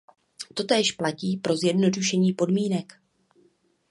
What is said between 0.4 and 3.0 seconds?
Totéž platí pro zjednodušení podmínek.